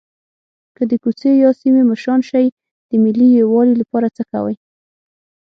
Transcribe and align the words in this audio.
که 0.75 0.83
د 0.91 0.93
کوڅې 1.03 1.31
یا 1.43 1.51
سیمې 1.61 1.83
مشران 1.91 2.21
شئ 2.29 2.45
د 2.89 2.91
ملي 3.03 3.27
یووالي 3.39 3.75
لپاره 3.81 4.07
څه 4.15 4.23
کوئ. 4.31 4.55